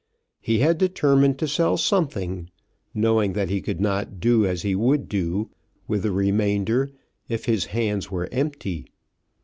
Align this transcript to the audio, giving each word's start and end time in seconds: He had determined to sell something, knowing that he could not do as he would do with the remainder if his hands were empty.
He 0.39 0.57
had 0.57 0.79
determined 0.79 1.37
to 1.37 1.47
sell 1.47 1.77
something, 1.77 2.49
knowing 2.91 3.33
that 3.33 3.51
he 3.51 3.61
could 3.61 3.79
not 3.79 4.19
do 4.19 4.47
as 4.47 4.63
he 4.63 4.73
would 4.73 5.07
do 5.07 5.51
with 5.87 6.01
the 6.01 6.11
remainder 6.11 6.89
if 7.29 7.45
his 7.45 7.65
hands 7.65 8.09
were 8.09 8.27
empty. 8.31 8.87